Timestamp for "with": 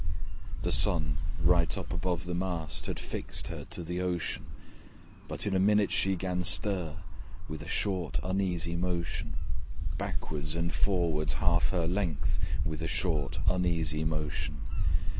7.47-7.61, 12.65-12.81